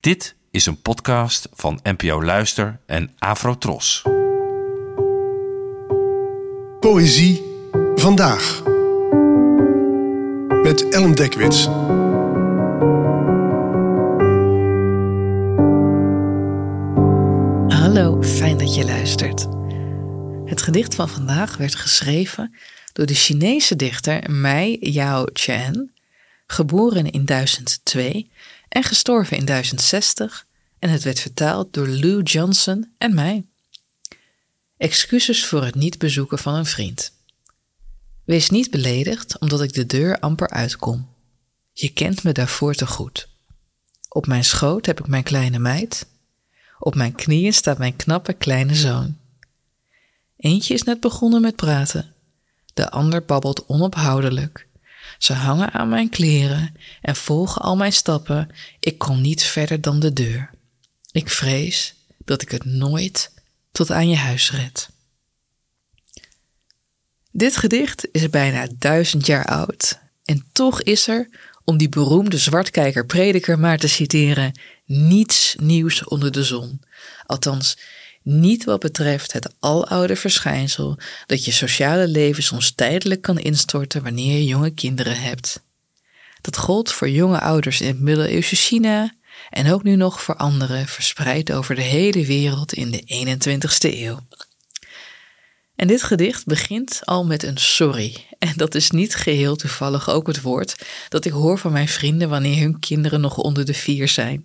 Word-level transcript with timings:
Dit 0.00 0.34
is 0.50 0.66
een 0.66 0.82
podcast 0.82 1.48
van 1.52 1.80
NPO 1.82 2.22
Luister 2.22 2.80
en 2.86 3.14
Afrotros. 3.18 4.02
Poëzie 6.80 7.42
vandaag. 7.94 8.62
Met 10.62 10.88
Ellen 10.88 11.14
Dekwits. 11.14 11.64
Hallo, 17.78 18.22
fijn 18.22 18.58
dat 18.58 18.74
je 18.74 18.84
luistert. 18.84 19.46
Het 20.44 20.62
gedicht 20.62 20.94
van 20.94 21.08
vandaag 21.08 21.56
werd 21.56 21.74
geschreven 21.74 22.54
door 22.92 23.06
de 23.06 23.14
Chinese 23.14 23.76
dichter 23.76 24.30
Mei 24.30 24.76
Yao 24.80 25.24
Chen, 25.32 25.92
geboren 26.46 27.10
in 27.10 27.24
1002 27.24 28.30
en 28.70 28.82
gestorven 28.82 29.36
in 29.36 29.44
1060 29.44 30.46
en 30.78 30.90
het 30.90 31.02
werd 31.02 31.20
vertaald 31.20 31.72
door 31.72 31.88
Lou 31.88 32.22
Johnson 32.22 32.92
en 32.98 33.14
mij. 33.14 33.44
Excuses 34.76 35.46
voor 35.46 35.64
het 35.64 35.74
niet 35.74 35.98
bezoeken 35.98 36.38
van 36.38 36.54
een 36.54 36.66
vriend. 36.66 37.12
Wees 38.24 38.50
niet 38.50 38.70
beledigd 38.70 39.38
omdat 39.38 39.62
ik 39.62 39.72
de 39.72 39.86
deur 39.86 40.18
amper 40.18 40.50
uitkom. 40.50 41.08
Je 41.72 41.92
kent 41.92 42.22
me 42.22 42.32
daarvoor 42.32 42.74
te 42.74 42.86
goed. 42.86 43.28
Op 44.08 44.26
mijn 44.26 44.44
schoot 44.44 44.86
heb 44.86 45.00
ik 45.00 45.06
mijn 45.06 45.22
kleine 45.22 45.58
meid. 45.58 46.06
Op 46.78 46.94
mijn 46.94 47.14
knieën 47.14 47.52
staat 47.52 47.78
mijn 47.78 47.96
knappe 47.96 48.32
kleine 48.32 48.74
zoon. 48.74 49.16
Eentje 50.36 50.74
is 50.74 50.82
net 50.82 51.00
begonnen 51.00 51.40
met 51.40 51.56
praten. 51.56 52.14
De 52.74 52.90
ander 52.90 53.24
babbelt 53.24 53.66
onophoudelijk. 53.66 54.68
Ze 55.20 55.32
hangen 55.32 55.72
aan 55.72 55.88
mijn 55.88 56.08
kleren 56.08 56.74
en 57.00 57.16
volgen 57.16 57.62
al 57.62 57.76
mijn 57.76 57.92
stappen. 57.92 58.48
Ik 58.80 58.98
kom 58.98 59.20
niet 59.20 59.42
verder 59.42 59.80
dan 59.80 60.00
de 60.00 60.12
deur. 60.12 60.50
Ik 61.12 61.30
vrees 61.30 61.94
dat 62.24 62.42
ik 62.42 62.50
het 62.50 62.64
nooit 62.64 63.32
tot 63.72 63.90
aan 63.90 64.08
je 64.08 64.16
huis 64.16 64.50
red. 64.50 64.88
Dit 67.30 67.56
gedicht 67.56 68.08
is 68.12 68.30
bijna 68.30 68.68
duizend 68.78 69.26
jaar 69.26 69.44
oud 69.44 69.98
en 70.24 70.46
toch 70.52 70.82
is 70.82 71.08
er, 71.08 71.28
om 71.64 71.76
die 71.76 71.88
beroemde 71.88 72.38
zwartkijker 72.38 73.06
prediker 73.06 73.58
maar 73.58 73.78
te 73.78 73.88
citeren, 73.88 74.60
niets 74.84 75.56
nieuws 75.58 76.04
onder 76.04 76.32
de 76.32 76.44
zon. 76.44 76.82
Althans, 77.26 77.78
niet 78.22 78.64
wat 78.64 78.80
betreft 78.80 79.32
het 79.32 79.54
aloude 79.60 80.16
verschijnsel 80.16 80.98
dat 81.26 81.44
je 81.44 81.50
sociale 81.50 82.08
leven 82.08 82.42
soms 82.42 82.72
tijdelijk 82.74 83.22
kan 83.22 83.38
instorten 83.38 84.02
wanneer 84.02 84.36
je 84.36 84.44
jonge 84.44 84.70
kinderen 84.70 85.20
hebt. 85.20 85.62
Dat 86.40 86.56
gold 86.56 86.92
voor 86.92 87.08
jonge 87.08 87.40
ouders 87.40 87.80
in 87.80 87.86
het 87.86 88.00
middeleeuwse 88.00 88.56
China 88.56 89.14
en 89.50 89.72
ook 89.72 89.82
nu 89.82 89.96
nog 89.96 90.22
voor 90.22 90.36
anderen 90.36 90.86
verspreid 90.86 91.52
over 91.52 91.74
de 91.74 91.82
hele 91.82 92.26
wereld 92.26 92.72
in 92.72 92.90
de 92.90 93.02
21ste 93.26 93.94
eeuw. 93.94 94.18
En 95.76 95.86
dit 95.86 96.02
gedicht 96.02 96.46
begint 96.46 97.00
al 97.04 97.24
met 97.24 97.42
een 97.42 97.56
sorry. 97.56 98.26
En 98.38 98.52
dat 98.56 98.74
is 98.74 98.90
niet 98.90 99.14
geheel 99.14 99.56
toevallig 99.56 100.10
ook 100.10 100.26
het 100.26 100.40
woord 100.40 100.86
dat 101.08 101.24
ik 101.24 101.32
hoor 101.32 101.58
van 101.58 101.72
mijn 101.72 101.88
vrienden 101.88 102.28
wanneer 102.28 102.60
hun 102.60 102.78
kinderen 102.78 103.20
nog 103.20 103.36
onder 103.36 103.64
de 103.64 103.74
vier 103.74 104.08
zijn. 104.08 104.42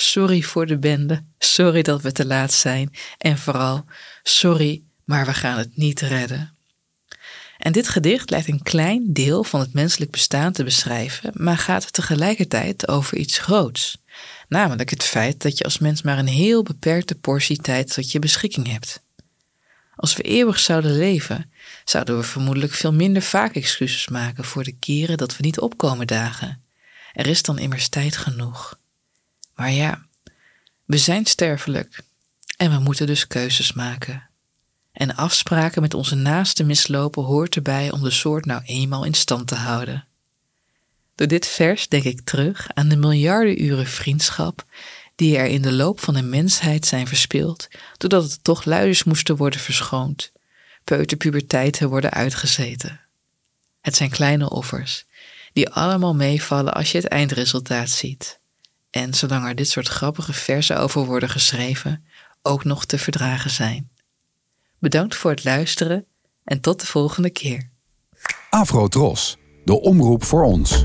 Sorry 0.00 0.42
voor 0.42 0.66
de 0.66 0.78
bende, 0.78 1.24
sorry 1.38 1.82
dat 1.82 2.02
we 2.02 2.12
te 2.12 2.26
laat 2.26 2.52
zijn 2.52 2.94
en 3.18 3.38
vooral 3.38 3.84
sorry, 4.22 4.82
maar 5.04 5.26
we 5.26 5.34
gaan 5.34 5.58
het 5.58 5.76
niet 5.76 6.00
redden. 6.00 6.56
En 7.58 7.72
dit 7.72 7.88
gedicht 7.88 8.30
lijkt 8.30 8.48
een 8.48 8.62
klein 8.62 9.12
deel 9.12 9.44
van 9.44 9.60
het 9.60 9.72
menselijk 9.72 10.10
bestaan 10.10 10.52
te 10.52 10.64
beschrijven, 10.64 11.30
maar 11.34 11.56
gaat 11.56 11.92
tegelijkertijd 11.92 12.88
over 12.88 13.16
iets 13.16 13.38
groots. 13.38 14.02
Namelijk 14.48 14.90
het 14.90 15.02
feit 15.02 15.42
dat 15.42 15.58
je 15.58 15.64
als 15.64 15.78
mens 15.78 16.02
maar 16.02 16.18
een 16.18 16.26
heel 16.26 16.62
beperkte 16.62 17.14
portie 17.14 17.60
tijd 17.60 17.94
tot 17.94 18.12
je 18.12 18.18
beschikking 18.18 18.70
hebt. 18.70 19.02
Als 19.96 20.16
we 20.16 20.22
eeuwig 20.22 20.58
zouden 20.58 20.98
leven, 20.98 21.50
zouden 21.84 22.16
we 22.16 22.22
vermoedelijk 22.22 22.72
veel 22.72 22.92
minder 22.92 23.22
vaak 23.22 23.54
excuses 23.54 24.08
maken 24.08 24.44
voor 24.44 24.64
de 24.64 24.76
keren 24.78 25.16
dat 25.16 25.36
we 25.36 25.42
niet 25.42 25.60
opkomen 25.60 26.06
dagen. 26.06 26.62
Er 27.12 27.26
is 27.26 27.42
dan 27.42 27.58
immers 27.58 27.88
tijd 27.88 28.16
genoeg. 28.16 28.78
Maar 29.58 29.72
ja, 29.72 30.06
we 30.84 30.98
zijn 30.98 31.26
sterfelijk 31.26 32.00
en 32.56 32.70
we 32.70 32.78
moeten 32.78 33.06
dus 33.06 33.26
keuzes 33.26 33.72
maken. 33.72 34.28
En 34.92 35.16
afspraken 35.16 35.82
met 35.82 35.94
onze 35.94 36.14
naasten 36.14 36.66
mislopen 36.66 37.22
hoort 37.22 37.56
erbij 37.56 37.90
om 37.90 38.02
de 38.02 38.10
soort 38.10 38.44
nou 38.44 38.62
eenmaal 38.64 39.04
in 39.04 39.14
stand 39.14 39.46
te 39.46 39.54
houden. 39.54 40.06
Door 41.14 41.26
dit 41.26 41.46
vers 41.46 41.88
denk 41.88 42.04
ik 42.04 42.20
terug 42.20 42.68
aan 42.74 42.88
de 42.88 42.96
miljarden 42.96 43.62
uren 43.62 43.86
vriendschap 43.86 44.64
die 45.14 45.36
er 45.36 45.46
in 45.46 45.62
de 45.62 45.72
loop 45.72 46.00
van 46.00 46.14
de 46.14 46.22
mensheid 46.22 46.86
zijn 46.86 47.06
verspild, 47.06 47.68
doordat 47.96 48.22
het 48.22 48.44
toch 48.44 48.64
luiders 48.64 49.04
moesten 49.04 49.36
worden 49.36 49.60
verschoond, 49.60 50.32
peuterpuberteiten 50.84 51.88
worden 51.88 52.10
uitgezeten. 52.10 53.00
Het 53.80 53.96
zijn 53.96 54.10
kleine 54.10 54.50
offers, 54.50 55.04
die 55.52 55.68
allemaal 55.68 56.14
meevallen 56.14 56.74
als 56.74 56.92
je 56.92 56.98
het 56.98 57.08
eindresultaat 57.08 57.90
ziet. 57.90 58.38
En 58.90 59.14
zolang 59.14 59.46
er 59.46 59.54
dit 59.54 59.68
soort 59.68 59.88
grappige 59.88 60.32
versen 60.32 60.78
over 60.78 61.04
worden 61.04 61.28
geschreven, 61.28 62.04
ook 62.42 62.64
nog 62.64 62.84
te 62.84 62.98
verdragen 62.98 63.50
zijn. 63.50 63.90
Bedankt 64.78 65.14
voor 65.14 65.30
het 65.30 65.44
luisteren 65.44 66.06
en 66.44 66.60
tot 66.60 66.80
de 66.80 66.86
volgende 66.86 67.30
keer. 67.30 67.70
Afro 68.50 68.88
Tros, 68.88 69.36
de 69.64 69.80
omroep 69.80 70.24
voor 70.24 70.44
ons. 70.44 70.84